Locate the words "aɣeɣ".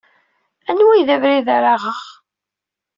1.75-2.01